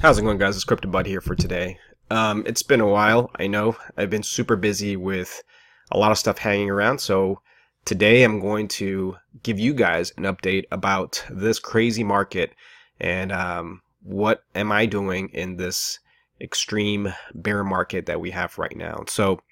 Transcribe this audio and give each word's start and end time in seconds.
How's 0.00 0.18
it 0.18 0.22
going, 0.22 0.38
guys? 0.38 0.56
It's 0.56 0.64
CryptoBud 0.64 1.04
here 1.04 1.20
for 1.20 1.34
today. 1.34 1.78
Um, 2.10 2.42
it's 2.46 2.62
been 2.62 2.80
a 2.80 2.86
while, 2.86 3.30
I 3.38 3.48
know. 3.48 3.76
I've 3.98 4.08
been 4.08 4.22
super 4.22 4.56
busy 4.56 4.96
with 4.96 5.42
a 5.90 5.98
lot 5.98 6.10
of 6.10 6.16
stuff 6.16 6.38
hanging 6.38 6.70
around, 6.70 7.00
so 7.02 7.42
today 7.84 8.22
I'm 8.22 8.40
going 8.40 8.66
to 8.68 9.16
give 9.42 9.58
you 9.58 9.74
guys 9.74 10.10
an 10.16 10.22
update 10.22 10.64
about 10.72 11.22
this 11.28 11.58
crazy 11.58 12.02
market 12.02 12.54
and 12.98 13.30
um, 13.30 13.82
what 14.02 14.42
am 14.54 14.72
I 14.72 14.86
doing 14.86 15.28
in 15.34 15.58
this 15.58 15.98
extreme 16.40 17.12
bear 17.34 17.62
market 17.62 18.06
that 18.06 18.22
we 18.22 18.30
have 18.30 18.56
right 18.56 18.74
now. 18.74 19.04
So, 19.06 19.42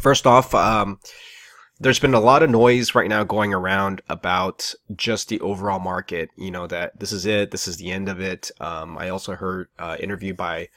first 0.00 0.26
off, 0.26 0.54
um, 0.54 0.98
there's 1.80 2.00
been 2.00 2.14
a 2.14 2.20
lot 2.20 2.42
of 2.42 2.50
noise 2.50 2.94
right 2.94 3.08
now 3.08 3.22
going 3.22 3.54
around 3.54 4.02
about 4.08 4.74
just 4.96 5.28
the 5.28 5.40
overall 5.40 5.78
market. 5.78 6.30
You 6.36 6.50
know 6.50 6.66
that 6.66 6.98
this 6.98 7.12
is 7.12 7.24
it, 7.24 7.50
this 7.50 7.68
is 7.68 7.76
the 7.76 7.90
end 7.90 8.08
of 8.08 8.20
it. 8.20 8.50
Um, 8.60 8.98
I 8.98 9.08
also 9.08 9.34
heard 9.34 9.68
uh, 9.78 9.96
interview 10.00 10.34
by 10.34 10.68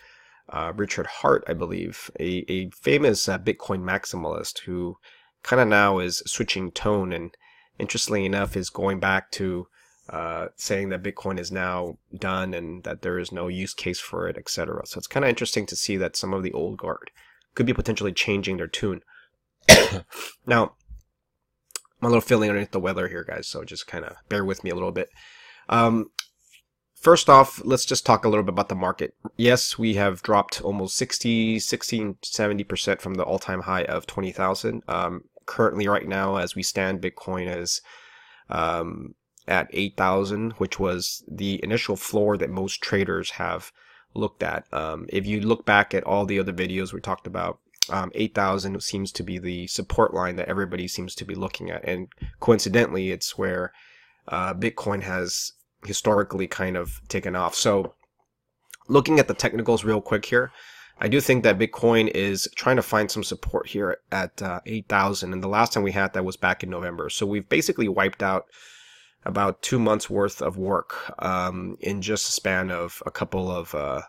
uh, 0.50 0.74
Richard 0.76 1.08
Heart, 1.08 1.46
I 1.48 1.54
believe, 1.54 2.12
a, 2.20 2.46
a 2.52 2.70
famous 2.72 3.28
uh, 3.28 3.40
Bitcoin 3.40 3.84
maximalist 3.84 4.60
who 4.60 4.98
kind 5.44 5.62
of 5.62 5.68
now 5.68 6.00
is 6.00 6.22
switching 6.28 6.72
tone 6.72 7.14
and 7.14 7.36
interestingly 7.80 8.26
enough 8.26 8.56
is 8.56 8.70
going 8.70 9.00
back 9.00 9.32
to 9.32 9.68
uh, 10.10 10.48
saying 10.56 10.90
that 10.90 11.04
Bitcoin 11.04 11.40
is 11.40 11.52
now 11.52 11.98
done 12.16 12.54
and 12.54 12.84
that 12.84 13.02
there 13.02 13.18
is 13.18 13.32
no 13.32 13.48
use 13.48 13.74
case 13.74 14.00
for 14.00 14.28
it, 14.28 14.38
etc. 14.38 14.86
So 14.86 14.98
it's 14.98 15.08
kind 15.08 15.24
of 15.24 15.30
interesting 15.30 15.66
to 15.68 15.76
see 15.76 15.98
that 15.98 16.16
some 16.16 16.34
of 16.34 16.44
the 16.44 16.52
old 16.52 16.78
guard 16.78 17.12
could 17.56 17.66
be 17.66 17.74
potentially 17.74 18.12
changing 18.12 18.58
their 18.58 18.68
tune. 18.68 19.02
now, 20.46 20.74
I'm 22.02 22.08
a 22.08 22.10
little 22.10 22.22
feeling 22.22 22.50
underneath 22.50 22.72
the 22.72 22.80
weather 22.80 23.08
here, 23.08 23.24
guys, 23.24 23.48
so 23.48 23.64
just 23.64 23.86
kind 23.86 24.06
of 24.06 24.16
bear 24.28 24.44
with 24.44 24.64
me 24.64 24.72
a 24.72 24.74
little 24.74 24.92
bit. 24.92 25.10
Um, 25.70 26.08
first 26.96 27.30
off, 27.30 27.62
let's 27.64 27.86
just 27.86 28.06
talk 28.06 28.26
a 28.26 28.30
little 28.30 28.44
bit 28.44 28.54
about 28.54 28.70
the 28.70 28.76
market. 28.76 29.14
Yes, 29.38 29.78
we 29.78 29.94
have 29.96 30.24
dropped 30.24 30.62
almost 30.62 30.96
60, 30.98 31.60
16, 31.60 32.16
70% 32.24 33.02
from 33.02 33.14
the 33.14 33.24
all-time 33.24 33.62
high 33.62 33.84
of 33.84 34.08
20,000. 34.08 34.82
Um, 34.88 35.26
currently, 35.46 35.88
right 35.88 36.08
now, 36.08 36.38
as 36.38 36.56
we 36.56 36.64
stand, 36.64 37.02
Bitcoin 37.02 37.56
is 37.56 37.82
um, 38.50 39.14
at 39.48 39.70
8,000, 39.72 40.54
which 40.54 40.80
was 40.80 41.24
the 41.28 41.64
initial 41.64 41.96
floor 41.96 42.36
that 42.38 42.50
most 42.50 42.82
traders 42.82 43.32
have 43.32 43.72
looked 44.16 44.42
at. 44.42 44.66
Um, 44.74 45.06
if 45.10 45.28
you 45.28 45.42
look 45.42 45.68
back 45.68 45.94
at 45.94 46.04
all 46.04 46.26
the 46.26 46.40
other 46.40 46.54
videos 46.54 46.94
we 46.94 47.00
talked 47.00 47.28
about, 47.28 47.60
um, 47.92 48.12
8,000 48.16 48.82
seems 48.82 49.12
to 49.14 49.24
be 49.24 49.38
the 49.38 49.68
support 49.68 50.14
line 50.14 50.36
that 50.38 50.48
everybody 50.48 50.88
seems 50.88 51.14
to 51.16 51.26
be 51.26 51.36
looking 51.36 51.70
at. 51.70 51.84
And 51.84 52.08
coincidentally, 52.40 53.12
it's 53.12 53.38
where 53.38 53.74
uh, 54.28 54.54
Bitcoin 54.54 55.04
has 55.04 55.54
historically 55.86 56.48
kind 56.48 56.78
of 56.78 57.02
taken 57.08 57.36
off. 57.36 57.56
So 57.56 57.94
looking 58.88 59.20
at 59.20 59.28
the 59.28 59.34
technicals 59.34 59.84
real 59.84 60.02
quick 60.02 60.26
here, 60.26 60.52
I 61.00 61.08
do 61.08 61.20
think 61.20 61.44
that 61.44 61.58
Bitcoin 61.58 62.10
is 62.10 62.48
trying 62.56 62.76
to 62.76 62.84
find 62.84 63.10
some 63.10 63.24
support 63.24 63.68
here 63.68 63.98
at 64.12 64.42
uh, 64.42 64.60
8,000. 64.66 65.34
And 65.34 65.44
the 65.44 65.48
last 65.48 65.74
time 65.74 65.84
we 65.84 65.92
had 65.92 66.14
that 66.14 66.24
was 66.24 66.38
back 66.38 66.64
in 66.64 66.70
November. 66.70 67.10
So 67.10 67.26
we've 67.26 67.50
basically 67.50 67.88
wiped 67.88 68.22
out 68.22 68.46
about 69.26 69.62
two 69.62 69.80
months 69.80 70.10
worth 70.10 70.42
of 70.42 70.58
work 70.58 70.96
um, 71.24 71.78
in 71.80 72.02
just 72.02 72.30
a 72.30 72.32
span 72.32 72.72
of 72.72 73.02
a 73.06 73.12
couple 73.12 73.52
of 73.52 73.74
uh, 73.76 74.02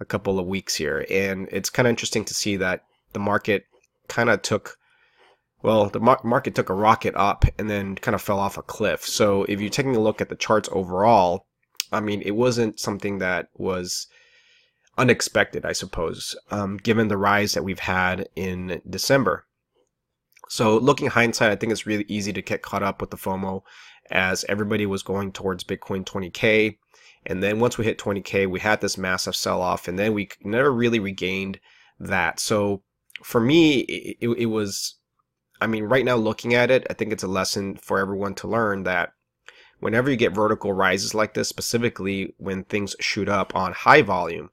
a 0.00 0.04
couple 0.04 0.38
of 0.38 0.46
weeks 0.46 0.74
here. 0.74 1.04
And 1.10 1.48
it's 1.50 1.70
kind 1.70 1.86
of 1.86 1.90
interesting 1.90 2.24
to 2.26 2.34
see 2.34 2.56
that 2.56 2.84
the 3.12 3.20
market 3.20 3.64
kind 4.08 4.30
of 4.30 4.42
took 4.42 4.76
well, 5.62 5.88
the 5.88 6.00
mar- 6.00 6.20
market 6.22 6.54
took 6.54 6.68
a 6.68 6.74
rocket 6.74 7.14
up 7.16 7.44
and 7.58 7.68
then 7.68 7.96
kind 7.96 8.14
of 8.14 8.22
fell 8.22 8.38
off 8.38 8.56
a 8.56 8.62
cliff. 8.62 9.04
So 9.04 9.42
if 9.44 9.60
you're 9.60 9.70
taking 9.70 9.96
a 9.96 10.00
look 10.00 10.20
at 10.20 10.28
the 10.28 10.36
charts 10.36 10.68
overall, 10.70 11.46
I 11.90 12.00
mean, 12.00 12.22
it 12.22 12.32
wasn't 12.32 12.78
something 12.78 13.18
that 13.18 13.48
was 13.54 14.06
unexpected, 14.96 15.64
I 15.64 15.72
suppose, 15.72 16.36
um, 16.50 16.76
given 16.76 17.08
the 17.08 17.16
rise 17.16 17.54
that 17.54 17.64
we've 17.64 17.78
had 17.78 18.28
in 18.36 18.80
December. 18.88 19.46
So 20.48 20.78
looking 20.78 21.08
hindsight, 21.08 21.50
I 21.50 21.56
think 21.56 21.72
it's 21.72 21.86
really 21.86 22.06
easy 22.08 22.32
to 22.32 22.42
get 22.42 22.62
caught 22.62 22.82
up 22.82 23.00
with 23.00 23.10
the 23.10 23.16
FOMO 23.16 23.62
as 24.10 24.44
everybody 24.48 24.86
was 24.86 25.02
going 25.02 25.32
towards 25.32 25.64
Bitcoin 25.64 26.04
20K. 26.04 26.78
And 27.26 27.42
then 27.42 27.60
once 27.60 27.76
we 27.76 27.84
hit 27.84 27.98
20K, 27.98 28.48
we 28.48 28.60
had 28.60 28.80
this 28.80 28.96
massive 28.96 29.36
sell 29.36 29.60
off 29.60 29.88
and 29.88 29.98
then 29.98 30.14
we 30.14 30.28
never 30.42 30.72
really 30.72 31.00
regained 31.00 31.60
that. 32.00 32.40
So 32.40 32.82
for 33.22 33.40
me, 33.40 33.80
it, 33.80 34.28
it 34.38 34.46
was, 34.46 34.96
I 35.60 35.66
mean, 35.66 35.84
right 35.84 36.04
now 36.04 36.16
looking 36.16 36.54
at 36.54 36.70
it, 36.70 36.86
I 36.90 36.94
think 36.94 37.12
it's 37.12 37.22
a 37.22 37.28
lesson 37.28 37.76
for 37.76 37.98
everyone 37.98 38.34
to 38.36 38.48
learn 38.48 38.84
that 38.84 39.12
whenever 39.80 40.10
you 40.10 40.16
get 40.16 40.34
vertical 40.34 40.72
rises 40.72 41.14
like 41.14 41.34
this, 41.34 41.48
specifically 41.48 42.34
when 42.38 42.64
things 42.64 42.96
shoot 43.00 43.28
up 43.28 43.54
on 43.54 43.72
high 43.72 44.02
volume, 44.02 44.50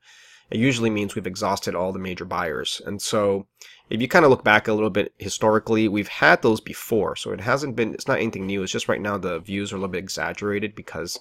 it 0.52 0.60
usually 0.60 0.90
means 0.90 1.16
we've 1.16 1.28
exhausted 1.28 1.76
all 1.76 1.92
the 1.92 2.00
major 2.00 2.26
buyers. 2.26 2.82
And 2.86 3.02
so 3.02 3.48
if 3.90 4.02
you 4.02 4.08
kind 4.08 4.26
of 4.26 4.32
look 4.32 4.44
back 4.44 4.68
a 4.68 4.74
little 4.74 4.90
bit 4.90 5.14
historically, 5.18 5.88
we've 5.88 6.08
had 6.08 6.42
those 6.42 6.62
before. 6.62 7.16
So 7.16 7.32
it 7.32 7.42
hasn't 7.42 7.76
been, 7.76 7.94
it's 7.94 8.08
not 8.08 8.20
anything 8.20 8.46
new. 8.46 8.62
It's 8.64 8.72
just 8.72 8.88
right 8.88 9.02
now 9.02 9.18
the 9.18 9.40
views 9.40 9.72
are 9.72 9.76
a 9.76 9.80
little 9.80 9.92
bit 9.92 10.04
exaggerated 10.04 10.76
because 10.76 11.20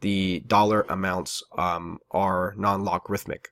the 0.00 0.40
dollar 0.46 0.82
amounts 0.88 1.42
um, 1.56 1.98
are 2.10 2.54
non 2.58 2.84
logarithmic. 2.84 3.48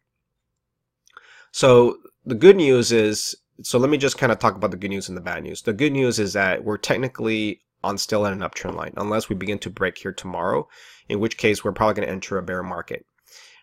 So 1.53 1.99
the 2.27 2.35
good 2.35 2.57
news 2.57 2.93
is, 2.93 3.37
so 3.63 3.79
let 3.79 3.91
me 3.91 3.99
just 3.99 4.19
kind 4.19 4.33
of 4.33 4.39
talk 4.39 4.57
about 4.57 4.71
the 4.71 4.77
good 4.77 4.91
news 4.91 5.09
and 5.09 5.17
the 5.17 5.23
bad 5.23 5.43
news. 5.43 5.63
The 5.63 5.73
good 5.73 5.93
news 5.93 6.19
is 6.19 6.33
that 6.33 6.65
we're 6.65 6.79
technically 6.79 7.61
on 7.83 7.99
still 7.99 8.27
at 8.27 8.33
an 8.33 8.41
uptrend 8.41 8.75
line, 8.75 8.95
unless 8.97 9.29
we 9.29 9.37
begin 9.37 9.59
to 9.61 9.71
break 9.71 9.99
here 9.99 10.13
tomorrow, 10.13 10.67
in 11.09 11.21
which 11.21 11.37
case 11.37 11.63
we're 11.63 11.73
probably 11.73 11.95
going 11.95 12.09
to 12.09 12.13
enter 12.13 12.39
a 12.39 12.43
bear 12.43 12.63
market. 12.63 13.05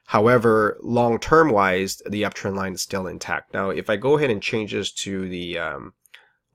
However, 0.06 0.78
long 0.82 1.20
term 1.20 1.52
wise, 1.52 2.02
the 2.08 2.24
uptrend 2.24 2.56
line 2.56 2.74
is 2.74 2.82
still 2.82 3.08
intact. 3.08 3.54
Now, 3.54 3.70
if 3.70 3.90
I 3.90 3.96
go 3.96 4.18
ahead 4.18 4.30
and 4.30 4.42
change 4.42 4.74
this 4.74 4.92
to 4.92 5.28
the 5.28 5.58
um, 5.58 5.94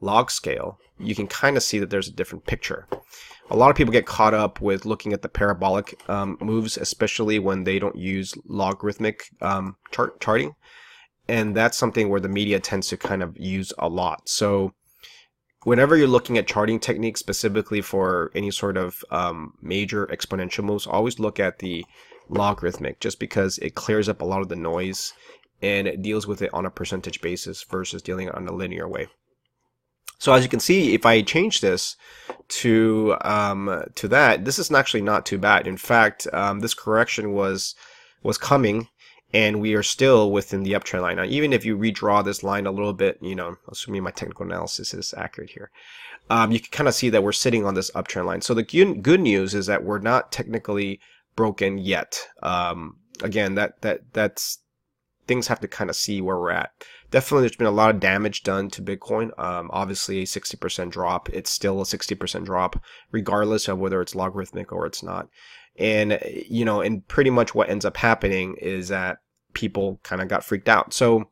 log 0.00 0.31
scale, 0.31 0.78
you 0.99 1.15
can 1.15 1.27
kind 1.27 1.56
of 1.56 1.62
see 1.62 1.78
that 1.78 1.91
there's 1.91 2.09
a 2.09 2.12
different 2.12 2.47
picture. 2.47 2.87
A 3.50 3.56
lot 3.56 3.71
of 3.71 3.77
people 3.77 3.93
get 3.93 4.06
caught 4.06 4.34
up 4.34 4.61
with 4.61 4.84
looking 4.84 5.12
at 5.12 5.23
the 5.23 5.28
parabolic 5.28 5.99
um, 6.09 6.37
moves, 6.41 6.77
especially 6.77 7.38
when 7.38 7.65
they 7.65 7.78
don't 7.78 7.97
use 7.97 8.34
logarithmic 8.47 9.25
um, 9.41 9.77
chart 9.91 10.21
charting 10.21 10.55
and 11.28 11.56
that's 11.56 11.76
something 11.76 12.09
where 12.09 12.20
the 12.20 12.28
media 12.28 12.60
tends 12.60 12.88
to 12.88 12.97
kind 12.97 13.22
of 13.22 13.37
use 13.38 13.72
a 13.78 13.88
lot. 13.88 14.28
So 14.28 14.75
whenever 15.64 15.97
you're 15.97 16.06
looking 16.06 16.38
at 16.38 16.47
charting 16.47 16.78
techniques 16.78 17.20
specifically 17.20 17.81
for 17.81 18.31
any 18.34 18.50
sort 18.50 18.76
of 18.76 19.04
um, 19.10 19.54
major 19.60 20.06
exponential 20.06 20.64
moves, 20.64 20.87
always 20.87 21.19
look 21.19 21.41
at 21.41 21.59
the 21.59 21.84
logarithmic 22.28 23.00
just 23.00 23.19
because 23.19 23.59
it 23.59 23.75
clears 23.75 24.09
up 24.09 24.20
a 24.20 24.25
lot 24.25 24.42
of 24.42 24.48
the 24.48 24.56
noise 24.56 25.12
and 25.62 25.88
it 25.88 26.03
deals 26.03 26.26
with 26.26 26.42
it 26.42 26.53
on 26.53 26.66
a 26.66 26.70
percentage 26.70 27.20
basis 27.20 27.62
versus 27.64 28.03
dealing 28.03 28.31
on 28.31 28.47
a 28.47 28.53
linear 28.53 28.88
way. 28.88 29.08
So 30.19 30.32
as 30.32 30.43
you 30.43 30.48
can 30.48 30.60
see, 30.60 30.94
if 30.94 31.04
I 31.04 31.22
change 31.22 31.60
this 31.60 31.97
to 32.48 33.16
um, 33.22 33.84
to 33.97 34.08
that, 34.08 34.44
this 34.44 34.58
is 34.58 34.70
actually 34.70 35.03
not 35.03 35.26
too 35.26 35.38
bad. 35.38 35.66
In 35.66 35.76
fact, 35.76 36.26
um, 36.32 36.60
this 36.60 36.75
correction 36.75 37.32
was 37.32 37.75
was 38.22 38.38
coming 38.38 38.88
and 39.32 39.60
we 39.60 39.75
are 39.75 39.82
still 39.82 40.31
within 40.31 40.62
the 40.62 40.72
uptrend 40.72 41.03
line. 41.03 41.16
Now, 41.16 41.25
even 41.25 41.53
if 41.53 41.64
you 41.64 41.76
redraw 41.76 42.25
this 42.25 42.42
line 42.42 42.66
a 42.66 42.70
little 42.70 42.92
bit, 42.92 43.19
you 43.20 43.34
know, 43.34 43.56
assuming 43.69 44.03
my 44.03 44.10
technical 44.10 44.47
analysis 44.47 44.94
is 44.94 45.14
accurate 45.16 45.50
here, 45.50 45.70
um, 46.31 46.53
you 46.53 46.60
can 46.60 46.70
kind 46.70 46.88
of 46.88 46.94
see 46.94 47.10
that 47.10 47.22
we're 47.22 47.32
sitting 47.32 47.64
on 47.64 47.75
this 47.75 47.91
uptrend 47.92 48.26
line. 48.26 48.41
So 48.41 48.54
the 48.54 48.62
good 48.62 49.20
news 49.20 49.54
is 49.54 49.66
that 49.66 49.84
we're 49.84 49.98
not 49.98 50.32
technically 50.32 51.00
broken 51.34 51.78
yet. 51.78 52.26
Um, 52.42 52.97
again, 53.22 53.54
that 53.56 53.82
that 53.82 54.12
that's 54.12 54.59
things 55.26 55.48
have 55.48 55.60
to 55.60 55.69
kind 55.69 55.91
of 55.91 55.97
see 55.97 56.20
where 56.20 56.38
we're 56.38 56.50
at. 56.50 56.70
Definitely, 57.10 57.43
there's 57.43 57.56
been 57.56 57.66
a 57.66 57.72
lot 57.72 57.91
of 57.91 58.00
damage 58.00 58.43
done 58.43 58.69
to 58.70 58.82
Bitcoin. 58.82 59.37
Um, 59.38 59.70
obviously, 59.72 60.20
a 60.20 60.25
60% 60.25 60.91
drop. 60.91 61.28
It's 61.31 61.50
still 61.50 61.81
a 61.81 61.84
60% 61.84 62.44
drop, 62.44 62.82
regardless 63.12 63.69
of 63.69 63.78
whether 63.78 64.00
it's 64.00 64.14
logarithmic 64.14 64.72
or 64.72 64.87
it's 64.87 65.03
not. 65.03 65.28
And, 65.78 66.12
eh, 66.12 66.42
you 66.48 66.64
know, 66.64 66.81
and 66.81 67.06
pretty 67.09 67.31
much 67.31 67.54
what 67.54 67.69
ends 67.69 67.84
up 67.84 67.97
happening 67.97 68.56
is 68.60 68.88
that 68.88 69.19
people 69.53 70.00
kind 70.03 70.23
of 70.23 70.28
got 70.28 70.44
freaked 70.44 70.69
out. 70.69 70.93
So 70.93 71.28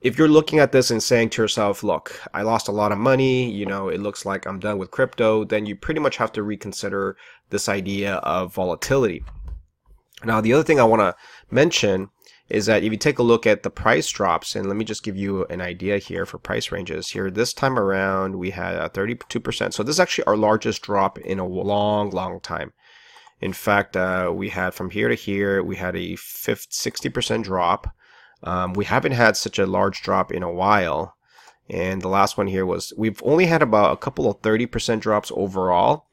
if 0.00 0.18
you're 0.18 0.28
looking 0.28 0.58
at 0.58 0.72
this 0.72 0.90
and 0.90 1.02
saying 1.02 1.30
to 1.30 1.42
yourself, 1.42 1.82
look, 1.82 2.20
I 2.34 2.42
lost 2.42 2.68
a 2.68 2.72
lot 2.72 2.92
of 2.92 2.98
money, 2.98 3.50
you 3.50 3.64
know, 3.64 3.88
it 3.88 4.00
looks 4.00 4.26
like 4.26 4.46
I'm 4.46 4.58
done 4.58 4.78
with 4.78 4.90
crypto, 4.90 5.44
then 5.44 5.64
you 5.64 5.76
pretty 5.76 6.00
much 6.00 6.18
have 6.18 6.32
to 6.32 6.42
reconsider 6.42 7.16
this 7.48 7.68
idea 7.68 8.16
of 8.16 8.54
volatility. 8.54 9.24
Now, 10.24 10.40
the 10.40 10.52
other 10.52 10.62
thing 10.62 10.78
I 10.78 10.84
want 10.84 11.00
to 11.00 11.16
mention 11.50 12.10
is 12.48 12.66
that 12.66 12.82
if 12.82 12.92
you 12.92 12.98
take 12.98 13.18
a 13.18 13.22
look 13.22 13.46
at 13.46 13.62
the 13.62 13.70
price 13.70 14.08
drops, 14.10 14.54
and 14.54 14.68
let 14.68 14.76
me 14.76 14.84
just 14.84 15.02
give 15.02 15.16
you 15.16 15.46
an 15.46 15.62
idea 15.62 15.98
here 15.98 16.26
for 16.26 16.38
price 16.38 16.70
ranges 16.70 17.08
here. 17.08 17.30
This 17.30 17.54
time 17.54 17.78
around, 17.78 18.36
we 18.36 18.50
had 18.50 18.76
a 18.76 18.90
32%. 18.90 19.72
So 19.72 19.82
this 19.82 19.96
is 19.96 20.00
actually 20.00 20.24
our 20.24 20.36
largest 20.36 20.82
drop 20.82 21.18
in 21.18 21.38
a 21.38 21.46
long, 21.46 22.10
long 22.10 22.40
time. 22.40 22.72
In 23.40 23.52
fact, 23.52 23.96
uh, 23.96 24.32
we 24.34 24.48
had 24.48 24.74
from 24.74 24.90
here 24.90 25.08
to 25.08 25.14
here, 25.14 25.62
we 25.62 25.76
had 25.76 25.96
a 25.96 26.16
50, 26.16 26.70
60% 26.70 27.44
drop. 27.44 27.88
Um, 28.42 28.72
we 28.74 28.84
haven't 28.84 29.12
had 29.12 29.36
such 29.36 29.58
a 29.58 29.66
large 29.66 30.02
drop 30.02 30.32
in 30.32 30.42
a 30.42 30.52
while. 30.52 31.16
And 31.68 32.02
the 32.02 32.08
last 32.08 32.36
one 32.36 32.46
here 32.46 32.66
was, 32.66 32.92
we've 32.96 33.22
only 33.24 33.46
had 33.46 33.62
about 33.62 33.92
a 33.92 33.96
couple 33.96 34.28
of 34.30 34.40
30% 34.42 35.00
drops 35.00 35.32
overall. 35.34 36.06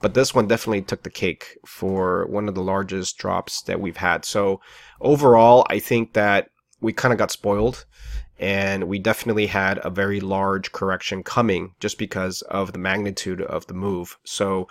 but 0.00 0.14
this 0.14 0.34
one 0.34 0.46
definitely 0.46 0.82
took 0.82 1.02
the 1.02 1.10
cake 1.10 1.58
for 1.66 2.26
one 2.26 2.48
of 2.48 2.54
the 2.54 2.62
largest 2.62 3.18
drops 3.18 3.62
that 3.62 3.80
we've 3.80 3.96
had. 3.96 4.24
So 4.24 4.60
overall, 5.00 5.66
I 5.70 5.80
think 5.80 6.12
that 6.12 6.50
we 6.80 6.92
kind 6.92 7.12
of 7.12 7.18
got 7.18 7.32
spoiled 7.32 7.84
and 8.38 8.84
we 8.84 8.98
definitely 9.00 9.46
had 9.46 9.80
a 9.82 9.90
very 9.90 10.20
large 10.20 10.70
correction 10.70 11.22
coming 11.24 11.74
just 11.80 11.98
because 11.98 12.42
of 12.42 12.72
the 12.72 12.78
magnitude 12.78 13.42
of 13.42 13.66
the 13.66 13.74
move. 13.74 14.16
So 14.24 14.68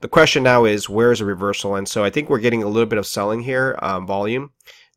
the 0.00 0.08
question 0.08 0.42
now 0.42 0.64
is 0.64 0.88
where 0.88 1.12
is 1.12 1.20
a 1.20 1.24
reversal? 1.24 1.74
And 1.74 1.88
so 1.88 2.04
I 2.04 2.10
think 2.10 2.28
we're 2.28 2.38
getting 2.38 2.62
a 2.62 2.68
little 2.68 2.88
bit 2.88 2.98
of 2.98 3.06
selling 3.06 3.40
here, 3.40 3.78
um, 3.80 4.06
volume. 4.06 4.50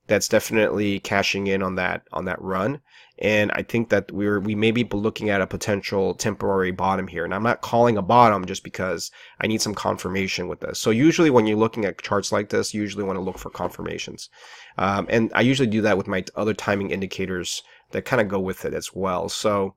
That's 0.08 0.28
definitely 0.28 1.00
cashing 1.00 1.48
in 1.48 1.62
on 1.62 1.76
that 1.76 2.02
on 2.12 2.26
that 2.26 2.42
run. 2.42 2.82
And 3.20 3.52
I 3.52 3.64
think 3.64 3.90
that 3.90 4.12
we're 4.12 4.40
we 4.40 4.56
may 4.56 4.72
be 4.72 4.84
looking 4.86 5.30
at 5.30 5.42
a 5.42 5.48
potential 5.48 6.16
temporary 6.16 6.72
bottom 6.72 7.08
here. 7.08 7.26
And 7.26 7.34
I'm 7.34 7.44
not 7.44 7.62
calling 7.62 7.98
a 7.98 8.02
bottom 8.02 8.46
just 8.46 8.64
because 8.64 9.12
I 9.40 9.48
need 9.48 9.62
some 9.62 9.76
confirmation 9.76 10.48
with 10.48 10.62
this. 10.62 10.80
So 10.80 10.90
usually 10.90 11.30
when 11.30 11.46
you're 11.46 11.58
looking 11.58 11.86
at 11.86 12.02
charts 12.02 12.32
like 12.32 12.50
this, 12.50 12.74
you 12.74 12.82
usually 12.82 13.04
want 13.04 13.18
to 13.18 13.22
look 13.22 13.38
for 13.38 13.50
confirmations. 13.50 14.30
Um, 14.78 15.06
and 15.10 15.32
I 15.36 15.42
usually 15.42 15.68
do 15.68 15.82
that 15.82 15.98
with 15.98 16.08
my 16.08 16.24
other 16.36 16.54
timing 16.54 16.92
indicators 16.92 17.62
that 17.92 18.06
kind 18.06 18.22
of 18.22 18.30
go 18.30 18.40
with 18.40 18.66
it 18.66 18.74
as 18.74 18.94
well. 18.94 19.30
So 19.30 19.76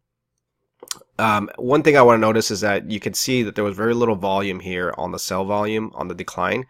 um, 1.18 1.50
one 1.56 1.82
thing 1.82 1.96
I 1.96 2.02
want 2.02 2.16
to 2.16 2.20
notice 2.20 2.50
is 2.50 2.60
that 2.60 2.90
you 2.90 3.00
can 3.00 3.14
see 3.14 3.42
that 3.42 3.54
there 3.54 3.64
was 3.64 3.76
very 3.76 3.94
little 3.94 4.16
volume 4.16 4.60
here 4.60 4.94
on 4.98 5.12
the 5.12 5.18
sell 5.18 5.44
volume 5.44 5.90
on 5.94 6.08
the 6.08 6.14
decline. 6.14 6.66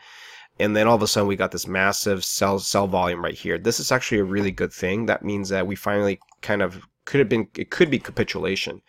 And 0.58 0.76
then 0.76 0.86
all 0.86 0.94
of 0.94 1.02
a 1.02 1.06
sudden 1.06 1.28
we 1.28 1.36
got 1.36 1.50
this 1.50 1.66
massive 1.66 2.24
sell 2.24 2.58
sell 2.58 2.86
volume 2.86 3.24
right 3.24 3.34
here. 3.34 3.58
This 3.58 3.80
is 3.80 3.90
actually 3.90 4.18
a 4.18 4.24
really 4.24 4.50
good 4.50 4.72
thing. 4.72 5.06
That 5.06 5.24
means 5.24 5.48
that 5.48 5.66
we 5.66 5.74
finally 5.74 6.20
kind 6.40 6.62
of 6.62 6.86
could 7.04 7.20
have 7.20 7.28
been 7.28 7.48
it 7.56 7.70
could 7.70 7.90
be 7.90 7.98
capitulation. 7.98 8.82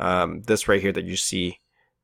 Um, 0.00 0.42
this 0.42 0.66
right 0.66 0.80
here 0.80 0.92
that 0.92 1.04
you 1.04 1.16
see, 1.16 1.60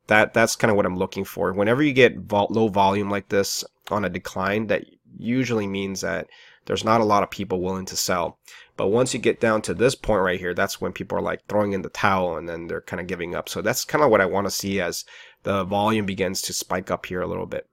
that 0.06 0.34
that's 0.34 0.54
kind 0.54 0.70
of 0.70 0.76
what 0.76 0.86
I'm 0.86 0.98
looking 0.98 1.24
for. 1.24 1.52
Whenever 1.52 1.82
you 1.82 1.92
get 1.92 2.18
vol 2.18 2.48
low 2.50 2.68
volume 2.68 3.10
like 3.10 3.28
this 3.28 3.64
on 3.90 4.04
a 4.04 4.10
decline, 4.10 4.66
that 4.68 4.84
usually 5.18 5.66
means 5.66 6.02
that 6.02 6.28
there's 6.66 6.84
not 6.84 7.00
a 7.00 7.04
lot 7.04 7.22
of 7.22 7.30
people 7.30 7.60
willing 7.62 7.86
to 7.86 7.96
sell. 7.96 8.38
But 8.80 8.92
once 8.92 9.12
you 9.12 9.20
get 9.20 9.40
down 9.40 9.60
to 9.60 9.74
this 9.74 9.94
point 9.94 10.22
right 10.22 10.40
here, 10.40 10.54
that's 10.54 10.80
when 10.80 10.94
people 10.94 11.18
are 11.18 11.20
like 11.20 11.44
throwing 11.46 11.74
in 11.74 11.82
the 11.82 11.90
towel 11.90 12.38
and 12.38 12.48
then 12.48 12.66
they're 12.66 12.80
kind 12.80 12.98
of 12.98 13.06
giving 13.06 13.34
up. 13.34 13.46
So 13.46 13.60
that's 13.60 13.84
kind 13.84 14.02
of 14.02 14.08
what 14.08 14.22
I 14.22 14.24
want 14.24 14.46
to 14.46 14.50
see 14.50 14.80
as 14.80 15.04
the 15.42 15.64
volume 15.64 16.06
begins 16.06 16.40
to 16.40 16.54
spike 16.54 16.90
up 16.90 17.04
here 17.04 17.20
a 17.20 17.26
little 17.26 17.44
bit. 17.44 17.68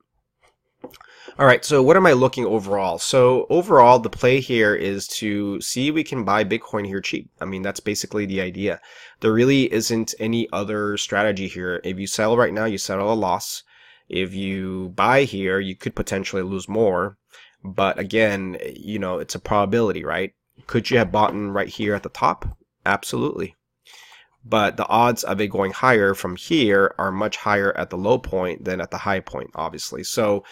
All 1.40 1.46
right, 1.46 1.64
so 1.64 1.82
what 1.82 1.96
am 1.96 2.06
I 2.06 2.12
looking 2.12 2.46
overall? 2.46 2.98
So 2.98 3.48
overall, 3.50 4.00
the 4.00 4.10
play 4.10 4.42
here 4.42 4.76
is 4.76 5.08
to 5.20 5.62
see 5.62 5.92
we 5.92 6.04
can 6.04 6.26
buy 6.26 6.44
Bitcoin 6.44 6.86
here 6.86 7.00
cheap. 7.00 7.32
I 7.40 7.46
mean, 7.46 7.62
that's 7.62 7.80
basically 7.80 8.26
the 8.26 8.42
idea. 8.42 8.82
There 9.22 9.32
really 9.32 9.72
isn't 9.72 10.14
any 10.20 10.50
other 10.52 10.98
strategy 10.98 11.48
here. 11.48 11.80
If 11.86 11.98
you 11.98 12.08
sell 12.08 12.36
right 12.36 12.54
now, 12.54 12.66
you 12.66 12.78
settle 12.78 13.14
a 13.14 13.16
loss. 13.16 13.64
If 14.10 14.34
you 14.34 14.92
buy 14.94 15.24
here, 15.24 15.62
you 15.62 15.78
could 15.78 15.96
potentially 15.96 16.42
lose 16.42 16.68
more. 16.68 17.18
But 17.64 17.98
again, 17.98 18.58
you 18.76 19.00
know, 19.00 19.20
it's 19.20 19.36
a 19.36 19.40
probability, 19.40 20.04
right? 20.04 20.34
Could 20.68 20.92
you 20.92 20.98
have 20.98 21.12
bought 21.12 21.34
in 21.34 21.52
right 21.52 21.70
here 21.70 21.96
at 21.96 22.04
the 22.04 22.10
top? 22.10 22.58
Absolutely. 22.86 23.56
But 24.46 24.78
the 24.78 24.88
odds 24.88 25.24
of 25.24 25.42
it 25.42 25.48
going 25.48 25.72
higher 25.72 26.14
from 26.14 26.36
here 26.36 26.94
are 26.98 27.12
much 27.12 27.38
higher 27.38 27.76
at 27.78 27.90
the 27.90 27.98
low 27.98 28.18
point 28.18 28.64
than 28.64 28.80
at 28.80 28.92
the 28.92 28.98
high 28.98 29.20
point, 29.20 29.50
obviously. 29.56 30.04
So 30.04 30.44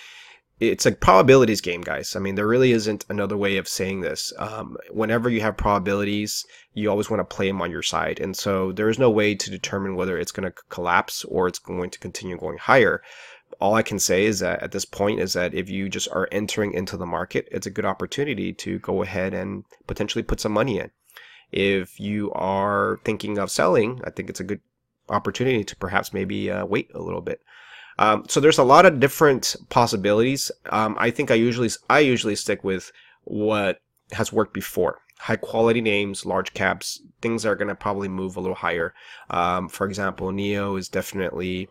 it's 0.60 0.86
a 0.86 0.92
probabilities 0.94 1.62
game, 1.62 1.82
guys. 1.82 2.16
I 2.16 2.20
mean, 2.20 2.36
there 2.36 2.48
really 2.48 2.72
isn't 2.72 3.06
another 3.10 3.36
way 3.36 3.58
of 3.58 3.68
saying 3.68 4.02
this. 4.02 4.32
Um, 4.38 4.78
whenever 4.90 5.30
you 5.30 5.42
have 5.42 5.58
probabilities, 5.58 6.46
you 6.74 6.90
always 6.90 7.10
want 7.10 7.20
to 7.20 7.36
play 7.36 7.48
them 7.48 7.62
on 7.62 7.72
your 7.72 7.84
side. 7.84 8.20
And 8.20 8.36
so 8.36 8.72
there 8.72 8.90
is 8.90 9.00
no 9.00 9.10
way 9.10 9.36
to 9.36 9.52
determine 9.52 9.96
whether 9.96 10.18
it's 10.18 10.32
going 10.32 10.50
to 10.50 10.56
collapse 10.70 11.26
or 11.26 11.48
it's 11.48 11.60
going 11.60 11.90
to 11.90 12.00
continue 12.00 12.38
going 12.38 12.58
higher 12.58 13.02
all 13.60 13.74
I 13.74 13.84
can 13.84 14.00
say 14.00 14.26
is 14.26 14.40
that 14.40 14.62
at 14.62 14.72
this 14.72 14.86
point 14.86 15.20
is 15.20 15.34
that 15.34 15.54
if 15.54 15.70
you 15.70 15.90
just 15.90 16.10
are 16.12 16.28
entering 16.32 16.74
into 16.74 16.98
the 16.98 17.06
market, 17.06 17.48
it's 17.52 17.68
a 17.68 17.72
good 17.72 17.86
opportunity 17.86 18.54
to 18.54 18.80
go 18.80 19.02
ahead 19.04 19.34
and 19.34 19.64
potentially 19.88 20.24
put 20.24 20.40
some 20.40 20.52
money 20.52 20.80
in. 20.80 20.92
If 21.52 22.00
you 22.00 22.32
are 22.34 23.00
thinking 23.06 23.38
of 23.38 23.52
selling, 23.52 24.02
I 24.04 24.10
think 24.10 24.30
it's 24.30 24.40
a 24.40 24.46
good 24.46 24.62
opportunity 25.10 25.64
to 25.64 25.76
perhaps 25.76 26.14
maybe 26.14 26.52
uh, 26.52 26.66
wait 26.66 26.90
a 26.94 27.02
little 27.02 27.22
bit. 27.22 27.42
Um, 27.98 28.26
so 28.28 28.40
there's 28.40 28.58
a 28.58 28.64
lot 28.64 28.86
of 28.86 29.00
different 29.00 29.56
possibilities. 29.70 30.52
Um, 30.70 30.98
I 31.00 31.12
think 31.12 31.32
I 31.32 31.36
usually 31.36 31.70
I 31.90 32.00
usually 32.00 32.36
stick 32.36 32.64
with 32.64 32.92
what 33.24 33.80
has 34.12 34.34
worked 34.34 34.54
before. 34.54 35.00
High 35.18 35.38
quality 35.38 35.80
names, 35.80 36.26
large 36.26 36.54
caps, 36.54 37.02
things 37.22 37.46
are 37.46 37.56
going 37.56 37.70
to 37.70 37.76
probably 37.76 38.10
move 38.10 38.36
a 38.36 38.42
little 38.42 38.56
higher. 38.56 38.94
Um, 39.30 39.70
for 39.70 39.88
example, 39.88 40.32
Neo 40.32 40.76
is 40.76 40.90
definitely 40.90 41.70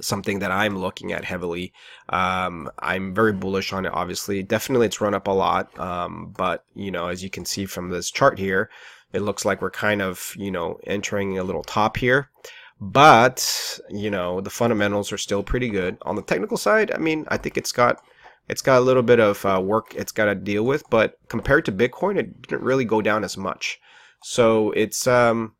something 0.00 0.40
that 0.40 0.50
I'm 0.50 0.78
looking 0.78 1.12
at 1.12 1.24
heavily. 1.24 1.72
Um, 2.08 2.70
I'm 2.78 3.14
very 3.14 3.32
bullish 3.32 3.72
on 3.72 3.86
it, 3.86 3.92
obviously. 3.94 4.42
Definitely 4.42 4.86
it's 4.86 5.00
run 5.00 5.14
up 5.14 5.28
a 5.28 5.32
lot. 5.32 5.78
Um, 5.78 6.34
but, 6.36 6.64
you 6.74 6.90
know, 6.90 7.08
as 7.08 7.22
you 7.22 7.30
can 7.30 7.44
see 7.44 7.66
from 7.66 7.90
this 7.90 8.10
chart 8.10 8.38
here, 8.38 8.70
it 9.12 9.20
looks 9.20 9.44
like 9.44 9.62
we're 9.62 9.70
kind 9.70 10.02
of, 10.02 10.34
you 10.36 10.50
know, 10.50 10.78
entering 10.84 11.38
a 11.38 11.44
little 11.44 11.62
top 11.62 11.96
here. 11.96 12.30
But, 12.80 13.80
you 13.88 14.10
know, 14.10 14.40
the 14.40 14.50
fundamentals 14.50 15.12
are 15.12 15.18
still 15.18 15.42
pretty 15.42 15.70
good. 15.70 15.96
On 16.02 16.16
the 16.16 16.22
technical 16.22 16.58
side, 16.58 16.90
I 16.92 16.98
mean, 16.98 17.24
I 17.28 17.38
think 17.38 17.56
it's 17.56 17.72
got 17.72 18.02
it's 18.48 18.62
got 18.62 18.78
a 18.78 18.84
little 18.84 19.02
bit 19.02 19.18
of 19.18 19.44
uh, 19.44 19.60
work 19.60 19.94
it's 19.96 20.12
got 20.12 20.26
to 20.26 20.34
deal 20.34 20.64
with, 20.64 20.88
but 20.90 21.18
compared 21.28 21.64
to 21.64 21.72
Bitcoin, 21.72 22.16
it 22.16 22.42
didn't 22.42 22.62
really 22.62 22.84
go 22.84 23.02
down 23.02 23.24
as 23.24 23.36
much. 23.36 23.80
So 24.22 24.70
it's 24.72 25.06
um, 25.06 25.55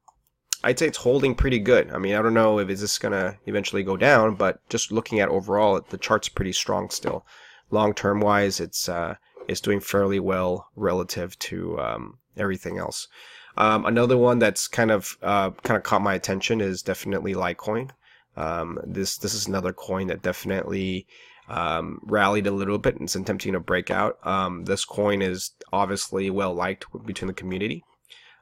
I'd 0.65 0.79
say 0.79 0.87
it's 0.87 0.99
holding 0.99 1.35
pretty 1.35 1.59
good. 1.59 1.91
I 1.93 1.99
mean, 1.99 2.15
I 2.15 2.23
don't 2.23 2.35
know 2.35 2.59
if 2.59 2.69
is 2.69 2.81
this 2.81 2.99
gonna 2.99 3.39
eventually 3.47 3.83
go 3.83 3.97
down, 3.97 4.35
but 4.35 4.67
just 4.69 4.93
looking 4.93 5.21
at 5.21 5.29
overall, 5.29 5.81
the 5.89 5.99
chart's 5.99 6.29
pretty 6.29 6.53
strong 6.53 6.91
still. 6.91 7.27
Long 7.71 7.95
term 7.95 8.21
wise, 8.21 8.61
it's 8.61 8.89
uh, 8.89 9.17
it's 9.49 9.61
doing 9.61 9.81
fairly 9.81 10.21
well 10.21 10.69
relative 10.77 11.39
to 11.41 11.79
um, 11.81 12.19
everything 12.37 12.79
else. 12.79 13.09
Um, 13.57 13.87
another 13.87 14.17
one 14.17 14.39
that's 14.39 14.69
kind 14.69 14.91
of 14.91 15.17
uh, 15.23 15.51
kind 15.51 15.77
of 15.77 15.83
caught 15.83 16.03
my 16.03 16.15
attention 16.15 16.61
is 16.61 16.83
definitely 16.83 17.35
Litecoin. 17.35 17.91
Um, 18.37 18.79
this 18.85 19.17
this 19.17 19.35
is 19.35 19.47
another 19.47 19.73
coin 19.73 20.09
that 20.09 20.23
definitely 20.23 21.07
um, 21.49 22.01
rallied 22.03 22.47
a 22.47 22.51
little 22.51 22.79
bit 22.79 22.95
and 22.95 23.05
it's 23.05 23.17
attempting 23.17 23.53
to 23.53 23.61
break 23.61 23.91
out. 23.91 24.19
Um, 24.27 24.65
this 24.65 24.85
coin 24.85 25.23
is 25.23 25.53
obviously 25.73 26.29
well 26.31 26.55
liked 26.55 26.87
between 27.07 27.29
the 27.29 27.35
community. 27.35 27.85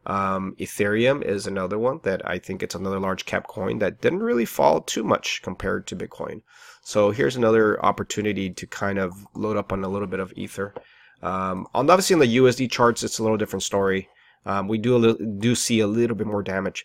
Um, 0.06 0.54
Ethereum 0.58 1.22
is 1.22 1.46
another 1.46 1.78
one 1.78 2.00
that 2.02 2.28
I 2.28 2.38
think 2.38 2.62
it's 2.62 2.74
another 2.74 3.00
large 3.00 3.24
cap 3.24 3.46
coin 3.46 3.78
that 3.78 4.00
didn't 4.00 4.22
really 4.22 4.44
fall 4.44 4.80
too 4.80 5.02
much 5.02 5.40
compared 5.42 5.86
to 5.88 5.96
Bitcoin. 5.96 6.42
So 6.82 7.10
here's 7.10 7.36
another 7.36 7.82
opportunity 7.84 8.50
to 8.50 8.66
kind 8.66 8.98
of 8.98 9.12
load 9.34 9.56
up 9.56 9.72
on 9.72 9.82
a 9.82 9.88
little 9.88 10.08
bit 10.08 10.20
of 10.20 10.32
Ether. 10.36 10.74
Um, 11.22 11.66
obviously 11.74 12.14
on 12.14 12.20
the 12.20 12.36
USD 12.36 12.70
charts, 12.70 13.02
it's 13.02 13.18
a 13.18 13.22
little 13.22 13.38
different 13.38 13.62
story. 13.62 14.08
Um, 14.44 14.68
we 14.68 14.76
do 14.76 14.96
little, 14.96 15.26
do 15.38 15.54
see 15.54 15.80
a 15.80 15.86
little 15.86 16.16
bit 16.16 16.26
more 16.26 16.42
damage. 16.42 16.84